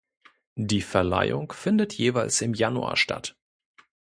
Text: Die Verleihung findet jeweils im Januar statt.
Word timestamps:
Die 0.57 0.81
Verleihung 0.81 1.51
findet 1.51 1.93
jeweils 1.93 2.41
im 2.41 2.55
Januar 2.55 2.97
statt. 2.97 3.37